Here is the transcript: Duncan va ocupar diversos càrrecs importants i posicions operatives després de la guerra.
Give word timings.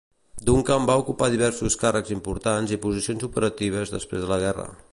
Duncan 0.45 0.87
va 0.89 0.95
ocupar 1.01 1.27
diversos 1.33 1.75
càrrecs 1.83 2.13
importants 2.15 2.73
i 2.77 2.79
posicions 2.87 3.27
operatives 3.29 3.93
després 3.99 4.25
de 4.25 4.31
la 4.33 4.41
guerra. 4.47 4.67